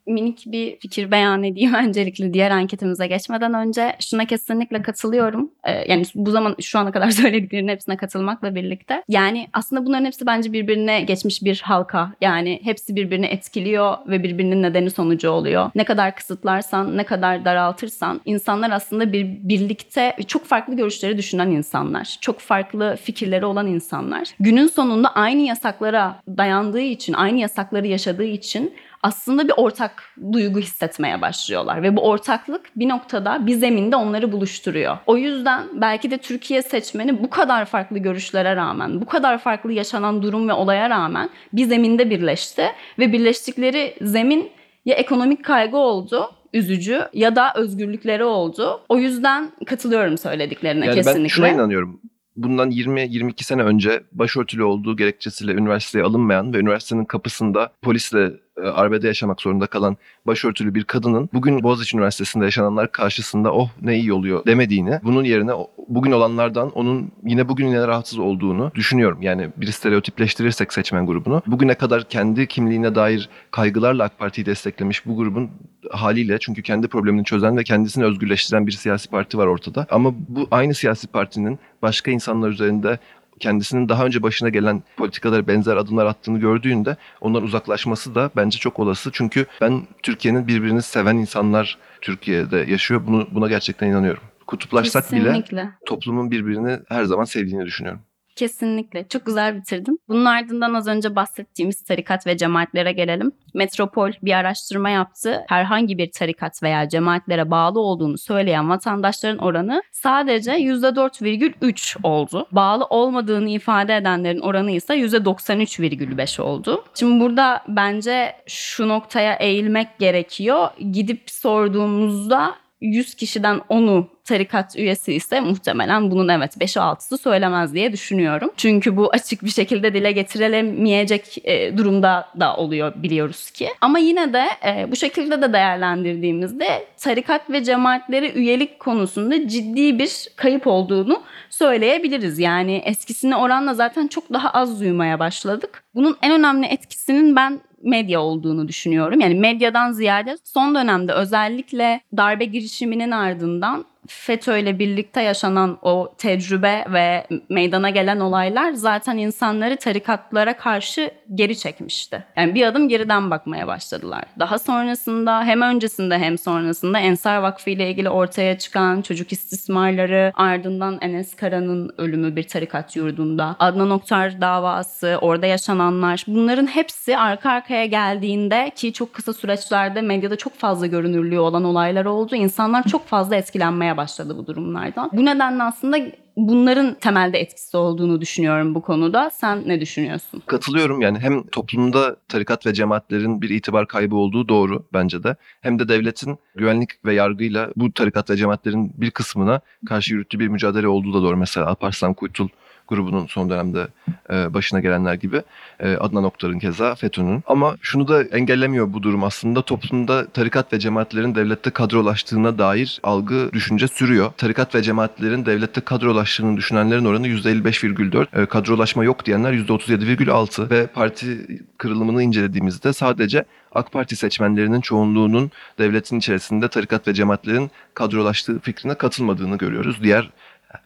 Minik 0.07 0.45
bir 0.47 0.79
fikir 0.79 1.11
beyan 1.11 1.45
edeyim 1.45 1.75
öncelikle 1.87 2.35
diğer 2.35 2.51
anketimize 2.51 3.07
geçmeden 3.07 3.55
önce. 3.55 3.97
Şuna 4.01 4.25
kesinlikle 4.25 4.83
katılıyorum. 4.83 5.51
Ee, 5.65 5.93
yani 5.93 6.05
bu 6.15 6.31
zaman 6.31 6.57
şu 6.61 6.79
ana 6.79 6.93
kadar 6.93 7.11
söylediklerinin 7.21 7.73
hepsine 7.73 7.97
katılmakla 7.97 8.55
birlikte. 8.55 9.03
Yani 9.09 9.49
aslında 9.53 9.87
bunların 9.87 10.05
hepsi 10.05 10.27
bence 10.27 10.53
birbirine 10.53 11.01
geçmiş 11.01 11.43
bir 11.43 11.61
halka. 11.65 12.13
Yani 12.21 12.61
hepsi 12.63 12.97
birbirini 12.97 13.27
etkiliyor 13.27 13.97
ve 14.07 14.23
birbirinin 14.23 14.63
nedeni 14.63 14.91
sonucu 14.91 15.31
oluyor. 15.31 15.71
Ne 15.75 15.85
kadar 15.85 16.17
kısıtlarsan, 16.17 16.97
ne 16.97 17.05
kadar 17.05 17.45
daraltırsan 17.45 18.21
insanlar 18.25 18.71
aslında 18.71 19.13
bir 19.13 19.27
birlikte 19.43 20.17
çok 20.27 20.45
farklı 20.45 20.77
görüşleri 20.77 21.19
düşünen 21.19 21.51
insanlar. 21.51 22.17
Çok 22.21 22.41
farklı 22.41 22.97
fikirleri 23.03 23.47
olan 23.47 23.67
insanlar. 23.67 24.29
Günün 24.41 24.67
sonunda 24.67 25.15
aynı 25.15 25.41
yasaklara 25.43 26.21
dayandığı 26.29 26.81
için, 26.81 27.13
aynı 27.13 27.39
yasakları 27.39 27.87
yaşadığı 27.87 28.25
için 28.25 28.73
aslında 29.07 29.49
bir 29.49 29.55
ortak 29.57 30.03
duygu 30.33 30.61
hissetmeye 30.61 31.21
başlıyorlar 31.21 31.83
ve 31.83 31.97
bu 31.97 32.09
ortaklık 32.09 32.61
bir 32.77 32.89
noktada 32.89 33.47
bir 33.47 33.55
zeminde 33.55 33.97
onları 33.97 34.33
buluşturuyor. 34.33 34.99
O 35.07 35.17
yüzden 35.17 35.65
belki 35.75 36.11
de 36.11 36.19
Türkiye 36.19 36.63
seçmeni 36.63 37.23
bu 37.23 37.31
kadar 37.31 37.65
farklı 37.65 37.99
görüşlere 37.99 38.57
rağmen, 38.57 39.01
bu 39.01 39.07
kadar 39.07 39.39
farklı 39.39 39.73
yaşanan 39.73 40.23
durum 40.23 40.49
ve 40.49 40.53
olaya 40.53 40.91
rağmen 40.91 41.31
bir 41.53 41.65
zeminde 41.65 42.11
birleşti 42.11 42.67
ve 42.99 43.13
birleştikleri 43.13 43.95
zemin 44.01 44.51
ya 44.85 44.95
ekonomik 44.95 45.45
kaygı 45.45 45.77
oldu 45.77 46.31
üzücü 46.53 47.09
ya 47.13 47.37
da 47.37 47.53
özgürlükleri 47.57 48.25
oldu. 48.25 48.81
O 48.89 48.99
yüzden 48.99 49.51
katılıyorum 49.67 50.19
söylediklerine 50.19 50.87
Yani 50.87 50.95
kesinlikle. 50.95 51.23
ben 51.23 51.29
şuna 51.29 51.49
inanıyorum. 51.49 52.01
Bundan 52.37 52.71
20-22 52.71 53.45
sene 53.45 53.63
önce 53.63 54.03
başörtülü 54.13 54.63
olduğu 54.63 54.97
gerekçesiyle 54.97 55.53
üniversiteye 55.53 56.05
alınmayan 56.05 56.55
ve 56.55 56.59
üniversitenin 56.59 57.05
kapısında 57.05 57.73
polisle 57.83 58.33
arbede 58.65 59.07
yaşamak 59.07 59.41
zorunda 59.41 59.67
kalan 59.67 59.97
başörtülü 60.27 60.75
bir 60.75 60.85
kadının 60.85 61.31
bugün 61.33 61.63
Boğaziçi 61.63 61.97
Üniversitesi'nde 61.97 62.45
yaşananlar 62.45 62.93
karşısında 62.93 63.53
oh 63.53 63.69
ne 63.83 63.99
iyi 63.99 64.13
oluyor 64.13 64.47
demediğini, 64.47 65.01
bunun 65.03 65.25
yerine 65.25 65.53
bugün 65.89 66.13
olanlardan 66.13 66.71
onun 66.71 67.13
yine 67.25 67.49
bugün 67.49 67.67
yine 67.67 67.87
rahatsız 67.87 68.19
olduğunu 68.19 68.73
düşünüyorum. 68.75 69.23
Yani 69.23 69.49
bir 69.57 69.67
stereotipleştirirsek 69.67 70.73
seçmen 70.73 71.07
grubunu, 71.07 71.43
bugüne 71.47 71.75
kadar 71.75 72.09
kendi 72.09 72.47
kimliğine 72.47 72.95
dair 72.95 73.29
kaygılarla 73.51 74.05
AK 74.05 74.19
Parti'yi 74.19 74.47
desteklemiş 74.47 75.07
bu 75.07 75.17
grubun 75.17 75.51
haliyle 75.91 76.39
çünkü 76.39 76.63
kendi 76.63 76.89
problemini 76.89 77.25
çözen 77.25 77.57
ve 77.57 77.65
kendisini 77.65 78.05
özgürleştiren 78.05 78.67
bir 78.67 78.73
siyasi 78.73 79.11
parti 79.11 79.39
var 79.39 79.47
ortada. 79.47 79.87
Ama 79.91 80.15
bu 80.29 80.49
aynı 80.51 80.75
siyasi 80.75 81.07
partinin 81.07 81.59
başka 81.83 82.11
insanlar 82.11 82.49
üzerinde 82.49 82.99
kendisinin 83.41 83.89
daha 83.89 84.05
önce 84.07 84.23
başına 84.23 84.49
gelen 84.49 84.83
politikalara 84.97 85.47
benzer 85.47 85.77
adımlar 85.77 86.07
attığını 86.07 86.39
gördüğünde 86.39 86.97
ondan 87.21 87.43
uzaklaşması 87.43 88.15
da 88.15 88.31
bence 88.37 88.59
çok 88.59 88.79
olası. 88.79 89.11
Çünkü 89.13 89.47
ben 89.61 89.83
Türkiye'nin 90.03 90.47
birbirini 90.49 90.83
seven 90.83 91.17
insanlar 91.17 91.79
Türkiye'de 92.01 92.57
yaşıyor. 92.57 93.03
Bunu 93.07 93.29
buna 93.31 93.49
gerçekten 93.49 93.87
inanıyorum. 93.87 94.23
Kutuplaşsak 94.47 95.13
bile 95.13 95.25
Kesinlikle. 95.25 95.71
toplumun 95.87 96.31
birbirini 96.31 96.79
her 96.89 97.05
zaman 97.05 97.25
sevdiğini 97.25 97.67
düşünüyorum. 97.67 98.01
Kesinlikle. 98.37 99.09
Çok 99.09 99.27
güzel 99.27 99.57
bitirdin. 99.57 100.01
Bunun 100.09 100.25
ardından 100.25 100.75
az 100.75 100.87
önce 100.87 101.17
bahsettiğimiz 101.17 101.85
tarikat 101.85 102.27
ve 102.27 102.37
cemaatlere 102.37 102.93
gelelim. 102.93 103.33
Metropol 103.55 104.11
bir 104.23 104.33
araştırma 104.33 104.91
yaptı. 104.91 105.45
Herhangi 105.49 105.99
bir 105.99 106.11
tarikat 106.11 106.63
veya 106.63 106.89
cemaatlere 106.89 107.51
bağlı 107.51 107.81
olduğunu 107.81 108.19
söyleyen 108.19 108.71
vatandaşların 108.71 109.39
oranı 109.39 109.83
sadece 109.93 110.53
%4,3 110.53 111.97
oldu. 112.03 112.47
Bağlı 112.53 112.85
olmadığını 112.85 113.51
ifade 113.51 113.97
edenlerin 113.97 114.41
oranı 114.41 114.71
ise 114.71 114.95
%93,5 114.95 116.43
oldu. 116.43 116.85
Şimdi 116.95 117.21
burada 117.25 117.63
bence 117.69 118.37
şu 118.47 118.89
noktaya 118.89 119.35
eğilmek 119.35 119.99
gerekiyor. 119.99 120.69
Gidip 120.93 121.31
sorduğumuzda 121.31 122.55
100 122.81 123.15
kişiden 123.15 123.57
10'u 123.71 124.09
tarikat 124.25 124.77
üyesi 124.77 125.13
ise 125.13 125.41
muhtemelen 125.41 126.11
bunun 126.11 126.29
evet 126.29 126.57
5'i 126.57 126.81
6'sı 126.81 127.19
söylemez 127.19 127.75
diye 127.75 127.93
düşünüyorum. 127.93 128.51
Çünkü 128.57 128.97
bu 128.97 129.11
açık 129.13 129.45
bir 129.45 129.51
şekilde 129.51 129.95
dile 129.95 130.13
getirilemeyecek 130.13 131.39
e, 131.45 131.77
durumda 131.77 132.29
da 132.41 132.57
oluyor 132.57 132.93
biliyoruz 132.97 133.51
ki. 133.51 133.69
Ama 133.81 133.99
yine 133.99 134.33
de 134.33 134.45
e, 134.67 134.91
bu 134.91 134.97
şekilde 134.97 135.43
de 135.43 135.53
değerlendirdiğimizde 135.53 136.87
tarikat 136.99 137.51
ve 137.51 137.65
cemaatleri 137.65 138.33
üyelik 138.33 138.81
konusunda 138.81 139.49
ciddi 139.49 139.99
bir 139.99 140.29
kayıp 140.37 140.67
olduğunu 140.67 141.23
söyleyebiliriz. 141.51 142.39
Yani 142.39 142.83
eskisine 142.85 143.37
oranla 143.37 143.75
zaten 143.75 144.07
çok 144.07 144.33
daha 144.33 144.51
az 144.51 144.81
duymaya 144.81 145.19
başladık. 145.19 145.83
Bunun 145.95 146.17
en 146.23 146.33
önemli 146.33 146.67
etkisinin 146.67 147.37
ben 147.37 147.61
medya 147.87 148.21
olduğunu 148.21 148.69
düşünüyorum. 148.69 149.21
Yani 149.21 149.35
medyadan 149.35 149.93
ziyade 149.93 150.39
son 150.45 150.75
dönemde 150.75 151.13
özellikle 151.13 152.01
darbe 152.17 152.45
girişiminin 152.45 153.11
ardından 153.11 153.85
FETÖ 154.09 154.59
ile 154.59 154.79
birlikte 154.79 155.23
yaşanan 155.23 155.79
o 155.83 156.15
tecrübe 156.19 156.85
ve 156.93 157.27
meydana 157.49 157.91
gelen 157.91 158.21
olaylar 158.21 158.73
zaten 158.73 159.19
insanları 159.19 159.77
tarikatlara 159.77 160.57
karşı 160.57 161.11
geri 161.35 161.59
çekmişti. 161.59 162.25
Yani 162.37 162.55
bir 162.55 162.67
adım 162.67 162.89
geriden 162.89 163.31
bakmaya 163.31 163.67
başladılar. 163.67 164.25
Daha 164.39 164.59
sonrasında 164.59 165.45
hem 165.45 165.63
öncesinde 165.63 166.19
hem 166.19 166.39
sonrasında 166.39 166.99
Ensar 166.99 167.39
Vakfı 167.39 167.71
ile 167.71 167.91
ilgili 167.91 168.11
ortaya 168.11 168.59
çıkan 168.59 169.03
çocuk 169.03 169.33
istismarları, 169.33 170.33
ardından 170.35 170.99
Enes 171.01 171.37
Kara'nın 171.37 171.91
ölümü 171.99 172.37
bir 172.37 172.43
tarikat 172.43 172.97
yurdunda, 172.97 173.57
Adnan 173.59 173.91
Oktar 173.91 174.41
davası, 174.41 175.19
orada 175.21 175.47
yaşananlar 175.47 176.25
bunların 176.27 176.67
hepsi 176.67 177.19
arka 177.19 177.51
arkaya 177.51 177.87
geldiğinde 177.87 178.71
ki 178.77 178.93
çok 178.93 179.15
kısa 179.15 179.33
süreçlerde 179.33 180.01
medyada 180.01 180.37
çok 180.37 180.55
fazla 180.55 180.87
görünürlüğü 180.87 181.39
olan 181.39 181.65
olaylar 181.65 182.05
oldu. 182.05 182.37
İnsanlar 182.37 182.83
çok 182.83 183.07
fazla 183.07 183.37
etkilenmeye 183.37 183.96
başladı 183.97 184.37
bu 184.39 184.47
durumlardan. 184.47 185.11
Bu 185.13 185.25
nedenle 185.25 185.63
aslında 185.63 185.99
bunların 186.37 186.95
temelde 186.95 187.39
etkisi 187.39 187.77
olduğunu 187.77 188.21
düşünüyorum 188.21 188.75
bu 188.75 188.83
konuda. 188.83 189.31
Sen 189.31 189.63
ne 189.67 189.81
düşünüyorsun? 189.81 190.43
Katılıyorum 190.47 191.01
yani 191.01 191.19
hem 191.19 191.47
toplumda 191.47 192.17
tarikat 192.29 192.67
ve 192.67 192.75
cemaatlerin 192.75 193.43
bir 193.43 193.51
itibar 193.51 193.89
kaybı 193.89 194.17
olduğu 194.17 194.49
doğru 194.49 194.87
bence 194.93 195.23
de. 195.23 195.37
Hem 195.61 195.79
de 195.79 195.89
devletin 195.89 196.39
güvenlik 196.57 197.05
ve 197.05 197.15
yargıyla 197.15 197.71
bu 197.77 197.93
tarikat 197.93 198.31
ve 198.31 198.37
cemaatlerin 198.37 198.93
bir 198.97 199.11
kısmına 199.11 199.61
karşı 199.89 200.15
yürüttüğü 200.15 200.39
bir 200.39 200.49
mücadele 200.49 200.89
olduğu 200.89 201.15
da 201.15 201.23
doğru. 201.23 201.37
Mesela 201.37 201.67
Alparslan 201.67 202.15
Kuytul 202.15 202.49
grubunun 202.89 203.27
son 203.27 203.51
dönemde 203.51 203.89
e, 204.31 204.55
başına 204.55 204.81
gelenler 204.81 205.15
gibi. 205.15 205.43
E, 205.81 205.97
Adnan 205.97 206.25
Oktar'ın 206.25 206.59
keza 206.59 206.95
FETÖ'nün. 206.95 207.43
Ama 207.47 207.77
şunu 207.83 208.09
da 208.09 208.23
engellemiyor 208.23 208.93
bu 208.93 209.03
durum 209.03 209.25
aslında. 209.25 209.63
Toplumda 209.63 210.27
tarikat 210.27 210.73
ve 210.73 210.79
cemaatlerin 210.79 211.35
devlette 211.35 211.71
kadrolaştığına 211.71 212.59
dair 212.59 213.01
algı, 213.03 213.51
düşünce 213.53 213.89
sürüyor. 213.89 214.33
Tarikat 214.37 214.75
ve 214.75 214.83
cemaatlerin 214.83 215.47
devlette 215.47 215.81
kadrolaştığını 215.81 216.57
düşünenlerin 216.57 217.05
oranı 217.05 217.29
%55,4. 217.29 218.43
E, 218.43 218.47
kadrolaşma 218.47 219.05
yok 219.05 219.27
diyenler 219.27 219.53
%37,6 219.53 220.71
ve 220.71 220.87
parti 220.87 221.47
kırılımını 221.79 222.23
incelediğimizde 222.23 222.93
sadece 222.93 223.45
AK 223.77 223.93
Parti 223.93 224.17
seçmenlerinin 224.17 224.81
çoğunluğunun 224.81 225.51
devletin 225.79 226.19
içerisinde 226.19 226.69
tarikat 226.69 227.09
ve 227.09 227.15
cemaatlerin 227.15 227.71
kadrolaştığı 227.95 228.59
fikrine 228.59 228.95
katılmadığını 228.95 229.59
görüyoruz. 229.59 230.03
Diğer 230.03 230.31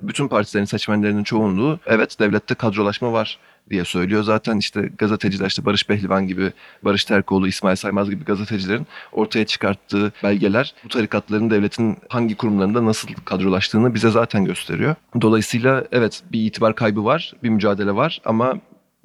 bütün 0.02 0.28
partilerin 0.28 0.64
seçmenlerinin 0.64 1.24
çoğunluğu 1.24 1.78
evet 1.86 2.20
devlette 2.20 2.54
kadrolaşma 2.54 3.12
var 3.12 3.38
diye 3.70 3.84
söylüyor. 3.84 4.22
Zaten 4.22 4.56
işte 4.56 4.90
gazeteciler 4.98 5.46
işte 5.46 5.64
Barış 5.64 5.88
Behlivan 5.88 6.26
gibi, 6.26 6.52
Barış 6.82 7.04
Terkoğlu, 7.04 7.48
İsmail 7.48 7.76
Saymaz 7.76 8.10
gibi 8.10 8.24
gazetecilerin 8.24 8.86
ortaya 9.12 9.46
çıkarttığı 9.46 10.12
belgeler 10.22 10.74
bu 10.84 10.88
tarikatların 10.88 11.50
devletin 11.50 11.98
hangi 12.08 12.36
kurumlarında 12.36 12.84
nasıl 12.84 13.08
kadrolaştığını 13.24 13.94
bize 13.94 14.10
zaten 14.10 14.44
gösteriyor. 14.44 14.94
Dolayısıyla 15.20 15.84
evet 15.92 16.22
bir 16.32 16.40
itibar 16.40 16.74
kaybı 16.74 17.04
var, 17.04 17.32
bir 17.42 17.48
mücadele 17.48 17.94
var 17.94 18.20
ama 18.24 18.54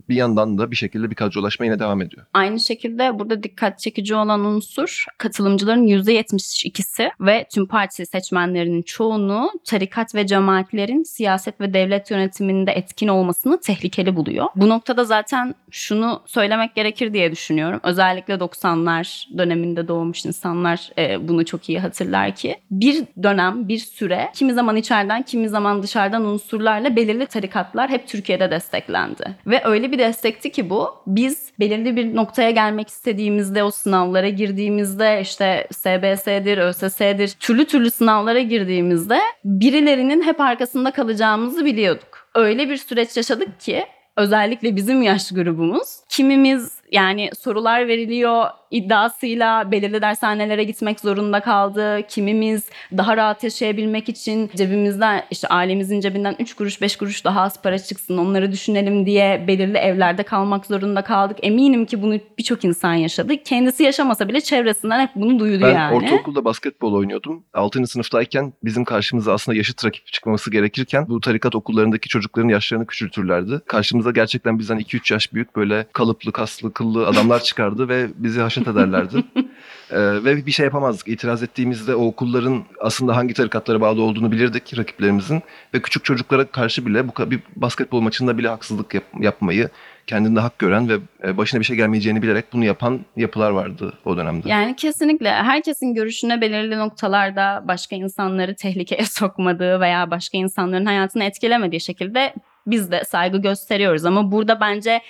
bir 0.10 0.16
yandan 0.16 0.58
da 0.58 0.72
bir 0.72 0.76
şekilde 0.76 1.10
bir 1.10 1.16
kadrolaşma 1.16 1.66
yine 1.66 1.80
devam 1.80 2.02
ediyor. 2.02 2.26
Aynı 2.34 2.60
şekilde 2.60 3.20
burada 3.20 3.44
dikkat 3.44 3.80
çekici 3.80 4.16
olan 4.16 4.46
unsur 4.46 5.06
katılımcıların 5.18 5.88
%72'si 5.88 7.10
ve 7.20 7.46
tüm 7.54 7.68
parti 7.68 8.06
seçmenlerinin 8.06 8.82
çoğunluğu 8.82 9.52
tarikat 9.66 10.16
ve 10.16 10.28
cemaatlerin 10.28 11.04
siyaset 11.04 11.62
ve 11.62 11.74
devlet 11.74 12.12
yönetiminde 12.12 12.72
etkin 12.72 13.08
olmasını 13.08 13.62
tehlikeli 13.62 14.16
buluyor. 14.16 14.46
Bu 14.56 14.70
noktada 14.70 15.04
zaten 15.04 15.56
şunu 15.72 16.22
söylemek 16.26 16.76
gerekir 16.76 17.14
diye 17.14 17.32
düşünüyorum. 17.32 17.80
Özellikle 17.84 18.34
90'lar 18.34 19.38
döneminde 19.38 19.88
doğmuş 19.88 20.26
insanlar 20.26 20.90
e, 20.98 21.28
bunu 21.28 21.46
çok 21.46 21.70
iyi 21.70 21.80
hatırlar 21.80 22.36
ki 22.36 22.56
bir 22.72 23.04
dönem, 23.24 23.68
bir 23.68 23.78
süre 23.78 24.32
kimi 24.34 24.54
zaman 24.54 24.76
içeriden 24.76 25.24
kimi 25.24 25.50
zaman 25.50 25.84
dışarıdan 25.84 26.26
unsurlarla 26.26 26.96
belirli 26.96 27.26
tarikatlar 27.26 27.90
hep 27.90 28.08
Türkiye'de 28.08 28.52
desteklendi. 28.52 29.36
Ve 29.48 29.62
öyle 29.66 29.92
bir 29.92 29.95
destekti 30.00 30.52
ki 30.52 30.70
bu 30.70 30.90
biz 31.08 31.52
belirli 31.60 31.96
bir 31.96 32.16
noktaya 32.16 32.52
gelmek 32.52 32.90
istediğimizde 32.90 33.64
o 33.64 33.72
sınavlara 33.72 34.30
girdiğimizde 34.30 35.20
işte 35.22 35.68
SBS'dir, 35.72 36.58
ÖSS'dir 36.58 37.30
türlü 37.40 37.66
türlü 37.66 37.92
sınavlara 37.92 38.40
girdiğimizde 38.40 39.20
birilerinin 39.46 40.22
hep 40.22 40.42
arkasında 40.42 40.92
kalacağımızı 40.92 41.66
biliyorduk. 41.66 42.28
Öyle 42.36 42.70
bir 42.70 42.78
süreç 42.78 43.18
yaşadık 43.18 43.60
ki 43.60 43.86
özellikle 44.18 44.76
bizim 44.76 45.02
yaş 45.02 45.32
grubumuz 45.32 46.00
kimimiz 46.10 46.72
yani 46.92 47.30
sorular 47.40 47.88
veriliyor 47.88 48.46
iddiasıyla 48.72 49.72
belirli 49.72 50.02
dershanelere 50.02 50.64
gitmek 50.64 51.00
zorunda 51.00 51.40
kaldı. 51.40 52.02
Kimimiz 52.10 52.64
daha 52.98 53.18
rahat 53.18 53.44
yaşayabilmek 53.44 54.10
için 54.10 54.52
cebimizden 54.56 55.24
işte 55.32 55.48
ailemizin 55.48 56.02
cebinden 56.02 56.36
3 56.40 56.54
kuruş 56.54 56.82
5 56.82 56.96
kuruş 56.96 57.26
daha 57.26 57.42
az 57.42 57.62
para 57.62 57.80
çıksın 57.80 58.18
onları 58.18 58.52
düşünelim 58.52 59.06
diye 59.06 59.46
belirli 59.48 59.78
evlerde 59.78 60.24
kalmak 60.24 60.66
zorunda 60.66 61.02
kaldık. 61.02 61.38
Eminim 61.42 61.86
ki 61.86 62.02
bunu 62.02 62.20
birçok 62.38 62.66
insan 62.66 62.94
yaşadı. 62.94 63.44
Kendisi 63.44 63.84
yaşamasa 63.84 64.30
bile 64.30 64.42
çevresinden 64.42 65.00
hep 65.00 65.10
bunu 65.16 65.40
duydu 65.40 65.64
Ben 65.64 65.74
yani. 65.74 65.96
ortaokulda 65.96 66.46
basketbol 66.46 66.94
oynuyordum. 66.94 67.44
6. 67.54 67.88
sınıftayken 67.88 68.54
bizim 68.64 68.86
karşımıza 68.86 69.34
aslında 69.34 69.58
yaşıt 69.58 69.86
rakip 69.86 70.08
çıkması 70.08 70.52
gerekirken 70.52 71.10
bu 71.10 71.20
tarikat 71.20 71.56
okullarındaki 71.56 72.10
çocukların 72.10 72.50
yaşlarını 72.50 72.88
küçültürlerdi. 72.88 73.62
Karşımıza 73.68 74.12
gerçekten 74.12 74.60
bizden 74.60 74.80
2-3 74.80 75.14
yaş 75.14 75.34
büyük 75.34 75.56
böyle 75.56 75.88
kalıplı, 75.94 76.32
kaslı, 76.32 76.74
kıllı 76.76 77.08
adamlar 77.08 77.44
çıkardı 77.44 77.90
ve 77.90 78.08
bizi 78.16 78.42
haşet 78.42 78.68
ederlerdi. 78.68 79.24
Ee, 79.92 79.98
ve 80.00 80.46
bir 80.46 80.52
şey 80.52 80.64
yapamazdık. 80.64 81.08
İtiraz 81.08 81.44
ettiğimizde 81.44 81.96
o 81.96 82.06
okulların 82.06 82.64
aslında 82.80 83.16
hangi 83.16 83.34
tarikatlara 83.34 83.82
bağlı 83.82 84.02
olduğunu 84.02 84.32
bilirdik 84.32 84.78
rakiplerimizin. 84.78 85.42
Ve 85.74 85.82
küçük 85.82 86.06
çocuklara 86.06 86.46
karşı 86.46 86.86
bile 86.86 87.08
bu 87.08 87.32
bir 87.32 87.40
basketbol 87.56 88.02
maçında 88.02 88.38
bile 88.38 88.48
haksızlık 88.48 88.94
yap- 88.94 89.04
yapmayı 89.20 89.70
kendinde 90.08 90.40
hak 90.40 90.60
gören 90.60 90.90
ve 90.90 90.98
e, 91.24 91.38
başına 91.38 91.60
bir 91.60 91.66
şey 91.66 91.76
gelmeyeceğini 91.76 92.22
bilerek 92.22 92.54
bunu 92.54 92.66
yapan 92.66 93.00
yapılar 93.16 93.52
vardı 93.52 93.94
o 94.06 94.18
dönemde. 94.18 94.50
Yani 94.50 94.76
kesinlikle 94.76 95.32
herkesin 95.32 95.94
görüşüne 95.94 96.42
belirli 96.42 96.78
noktalarda 96.78 97.64
başka 97.68 97.96
insanları 97.96 98.56
tehlikeye 98.56 99.06
sokmadığı 99.10 99.80
veya 99.80 100.12
başka 100.12 100.38
insanların 100.38 100.86
hayatını 100.86 101.24
etkilemediği 101.24 101.82
şekilde 101.82 102.34
biz 102.68 102.92
de 102.92 103.04
saygı 103.04 103.38
gösteriyoruz. 103.38 104.06
Ama 104.06 104.32
burada 104.32 104.60
bence 104.60 105.02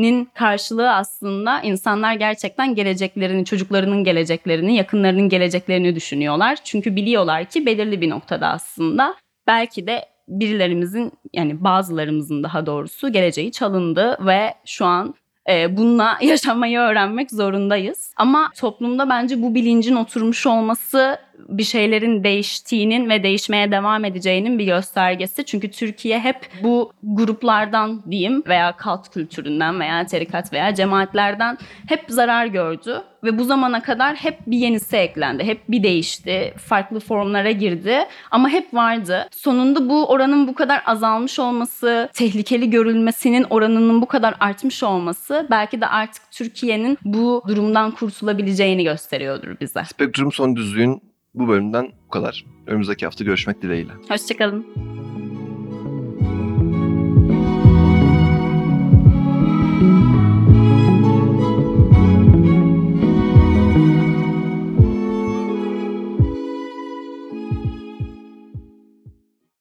tehlikelinin 0.00 0.28
karşılığı 0.34 0.92
aslında 0.92 1.60
insanlar 1.62 2.14
gerçekten 2.14 2.74
geleceklerini, 2.74 3.44
çocuklarının 3.44 4.04
geleceklerini, 4.04 4.76
yakınlarının 4.76 5.28
geleceklerini 5.28 5.94
düşünüyorlar. 5.94 6.58
Çünkü 6.64 6.96
biliyorlar 6.96 7.44
ki 7.44 7.66
belirli 7.66 8.00
bir 8.00 8.10
noktada 8.10 8.48
aslında 8.48 9.14
belki 9.46 9.86
de 9.86 10.04
birilerimizin 10.28 11.12
yani 11.32 11.64
bazılarımızın 11.64 12.42
daha 12.42 12.66
doğrusu 12.66 13.12
geleceği 13.12 13.52
çalındı 13.52 14.18
ve 14.26 14.54
şu 14.64 14.84
an 14.84 15.14
e, 15.50 15.76
bununla 15.76 16.18
yaşamayı 16.22 16.78
öğrenmek 16.78 17.30
zorundayız. 17.30 18.12
Ama 18.16 18.50
toplumda 18.56 19.08
bence 19.08 19.42
bu 19.42 19.54
bilincin 19.54 19.96
oturmuş 19.96 20.46
olması 20.46 21.18
bir 21.48 21.62
şeylerin 21.62 22.24
değiştiğinin 22.24 23.10
ve 23.10 23.22
değişmeye 23.22 23.72
devam 23.72 24.04
edeceğinin 24.04 24.58
bir 24.58 24.64
göstergesi. 24.64 25.44
Çünkü 25.44 25.70
Türkiye 25.70 26.20
hep 26.20 26.36
bu 26.62 26.92
gruplardan 27.02 28.02
diyeyim 28.10 28.42
veya 28.46 28.76
kalt 28.76 29.08
kültüründen 29.08 29.80
veya 29.80 30.06
tarikat 30.06 30.52
veya 30.52 30.74
cemaatlerden 30.74 31.58
hep 31.88 32.04
zarar 32.08 32.46
gördü. 32.46 33.02
Ve 33.24 33.38
bu 33.38 33.44
zamana 33.44 33.82
kadar 33.82 34.16
hep 34.16 34.38
bir 34.46 34.58
yenisi 34.58 34.96
eklendi. 34.96 35.44
Hep 35.44 35.60
bir 35.68 35.82
değişti. 35.82 36.54
Farklı 36.56 37.00
formlara 37.00 37.50
girdi. 37.50 37.98
Ama 38.30 38.48
hep 38.48 38.74
vardı. 38.74 39.28
Sonunda 39.30 39.88
bu 39.88 40.06
oranın 40.06 40.48
bu 40.48 40.54
kadar 40.54 40.82
azalmış 40.86 41.38
olması, 41.38 42.08
tehlikeli 42.14 42.70
görülmesinin 42.70 43.46
oranının 43.50 44.02
bu 44.02 44.06
kadar 44.06 44.34
artmış 44.40 44.82
olması 44.82 45.46
belki 45.50 45.80
de 45.80 45.86
artık 45.86 46.22
Türkiye'nin 46.30 46.98
bu 47.04 47.42
durumdan 47.48 47.90
kurtulabileceğini 47.90 48.84
gösteriyordur 48.84 49.60
bize. 49.60 49.84
Spektrum 49.84 50.32
Son 50.32 50.56
Düzlüğün 50.56 51.09
bu 51.34 51.48
bölümden 51.48 51.92
bu 52.06 52.10
kadar. 52.10 52.44
Önümüzdeki 52.66 53.04
hafta 53.04 53.24
görüşmek 53.24 53.62
dileğiyle. 53.62 53.92
Hoşçakalın. 54.08 54.66